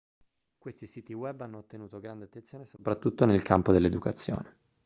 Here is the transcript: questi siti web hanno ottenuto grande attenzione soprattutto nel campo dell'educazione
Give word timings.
questi 0.57 0.87
siti 0.87 1.13
web 1.13 1.41
hanno 1.41 1.59
ottenuto 1.59 1.99
grande 1.99 2.25
attenzione 2.25 2.65
soprattutto 2.65 3.27
nel 3.27 3.43
campo 3.43 3.71
dell'educazione 3.71 4.57